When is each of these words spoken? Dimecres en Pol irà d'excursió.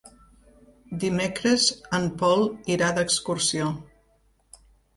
Dimecres 1.03 1.67
en 1.99 2.09
Pol 2.23 2.43
irà 2.79 2.89
d'excursió. 2.99 3.71